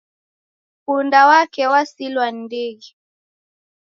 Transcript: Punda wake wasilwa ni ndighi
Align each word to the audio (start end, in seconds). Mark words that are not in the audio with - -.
Punda 0.85 1.27
wake 1.27 1.63
wasilwa 1.71 2.31
ni 2.31 2.39
ndighi 2.43 2.95